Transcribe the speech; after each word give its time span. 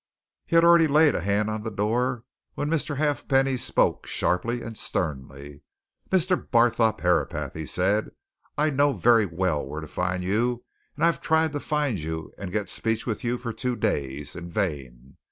He 0.47 0.55
had 0.55 0.63
already 0.63 0.87
laid 0.87 1.13
a 1.13 1.21
hand 1.21 1.47
on 1.51 1.61
the 1.61 1.69
door 1.69 2.23
when 2.55 2.71
Mr. 2.71 2.97
Halfpenny 2.97 3.55
spoke 3.55 4.07
sharply 4.07 4.63
and 4.63 4.75
sternly. 4.75 5.61
"Mr. 6.09 6.35
Barthorpe 6.49 7.01
Herapath!" 7.01 7.53
he 7.53 7.67
said. 7.67 8.09
"I 8.57 8.71
know 8.71 8.93
very 8.93 9.27
well 9.27 9.63
where 9.63 9.79
to 9.79 9.87
find 9.87 10.23
you, 10.23 10.63
and 10.95 11.03
I 11.03 11.05
have 11.05 11.21
tried 11.21 11.51
to 11.53 11.59
find 11.59 11.99
you 11.99 12.33
and 12.39 12.47
to 12.47 12.51
get 12.57 12.67
speech 12.67 13.05
with 13.05 13.23
you 13.23 13.37
for 13.37 13.53
two 13.53 13.75
days 13.75 14.35
in 14.35 14.49
vain. 14.49 15.17